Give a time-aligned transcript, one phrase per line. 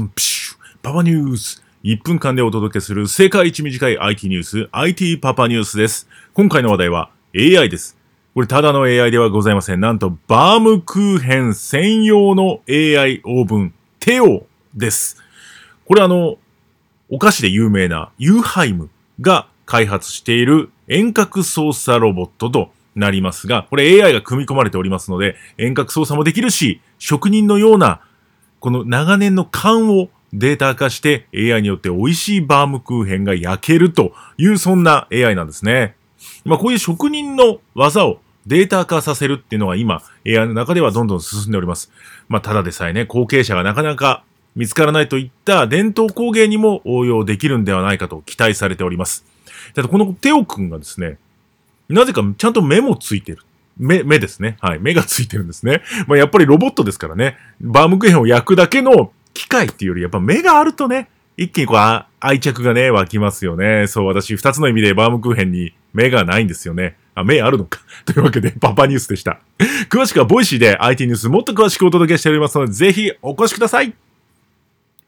[0.00, 6.08] ツンプシュパパニュース1分間でお届けする世界一短い IT ニュース IT パパニュースです。
[6.32, 7.98] 今回の話題は AI です。
[8.34, 9.80] これただの AI ではございません。
[9.80, 15.22] なんとバームクーヘン専用の AI オーブンテオです。
[15.84, 16.38] これあの、
[17.10, 18.88] お菓子で有名なユーハイム
[19.20, 28.00] が開発している遠隔操作ロボットとなりますが、これ AI が組み込まれておりますので、遠隔操作もできるし、職人のような、
[28.60, 35.96] この長年の勘をデータ化して AI によって美味しいバームクーヘンが焼けるというそんな AI なんですね。
[36.44, 41.90] まあこういう職人の技をデータ化させるっていうのが今 AI の中ではどんどん進んでおります。
[42.28, 44.22] まあただでさえね、後継者がなかなか
[44.54, 49.24] 見つからないといった伝統工芸にも応用できるんではないかと期待されております。
[49.74, 51.18] ただこのテオくんがですね、
[51.88, 53.38] なぜかちゃんと目もついてる。
[53.80, 54.58] 目、目ですね。
[54.60, 54.78] はい。
[54.78, 55.82] 目がついてるんですね。
[56.06, 57.36] まあやっぱりロボットですからね。
[57.60, 63.86] バームクーヘンを焼くだけの機械っていうより、やっぱ目があるとね、一気にこう愛着がね、湧きますよね。
[63.86, 66.96] そう、私二つの意味でバームクーヘンに目がないんですよね。
[67.14, 67.80] あ、目あるのか。
[68.04, 69.40] というわけで、パパニュースでした。
[69.88, 73.94] 詳しくはボイシーで IT ニュースもっと詳しくお届けしておりますので、ぜひお越しください。